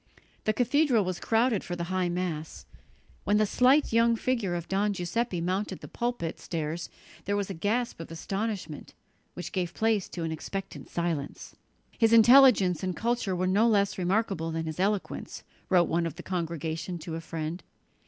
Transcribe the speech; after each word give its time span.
The 0.45 0.51
cathedral 0.53 1.05
was 1.05 1.19
crowded 1.19 1.63
for 1.63 1.75
the 1.75 1.83
high 1.93 2.09
Mass. 2.09 2.65
When 3.23 3.37
the 3.37 3.45
slight 3.45 3.93
young 3.93 4.15
figure 4.15 4.55
of 4.55 4.67
Don 4.67 4.93
Giuseppe 4.93 5.41
mounted 5.41 5.81
the 5.81 5.87
pulpit 5.87 6.39
stairs 6.39 6.89
there 7.25 7.37
was 7.37 7.51
a 7.51 7.53
gasp 7.53 7.99
of 7.99 8.09
astonishment, 8.09 8.95
which 9.35 9.51
gave 9.51 9.75
place 9.75 10.09
to 10.09 10.23
an 10.23 10.31
expectant 10.31 10.89
silence. 10.89 11.55
"His 11.99 12.13
intelligence 12.13 12.81
and 12.81 12.95
culture 12.95 13.35
were 13.35 13.45
no 13.45 13.67
less 13.67 13.99
remarkable 13.99 14.49
than 14.49 14.65
his 14.65 14.79
eloquence," 14.79 15.43
wrote 15.69 15.87
one 15.87 16.07
of 16.07 16.15
the 16.15 16.23
congregation 16.23 16.97
to 16.97 17.13
a 17.13 17.21
friend. 17.21 17.61